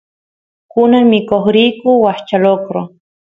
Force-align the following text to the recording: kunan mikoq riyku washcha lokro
kunan 0.71 1.05
mikoq 1.11 1.45
riyku 1.55 1.91
washcha 2.03 2.37
lokro 2.43 2.81